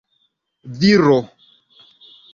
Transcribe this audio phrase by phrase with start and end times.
[0.81, 1.19] viro